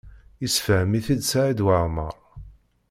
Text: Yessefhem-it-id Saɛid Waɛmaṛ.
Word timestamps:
Yessefhem-it-id 0.41 1.21
Saɛid 1.25 1.63
Waɛmaṛ. 1.65 2.15